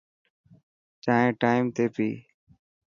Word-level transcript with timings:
چائين 1.03 1.27
ٽائم 1.41 1.63
تي 1.75 1.85
پي. 1.95 2.09